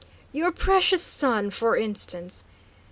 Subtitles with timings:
[0.31, 2.43] "Your precious son, for instance?"